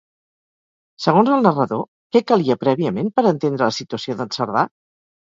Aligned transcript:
Segons 1.05 1.29
el 1.35 1.45
narrador, 1.49 1.85
què 2.17 2.23
calia 2.33 2.59
prèviament 2.65 3.15
per 3.21 3.29
entendre 3.37 3.69
la 3.71 3.81
situació 3.83 4.21
d'en 4.23 4.39
Cerdà? 4.41 4.69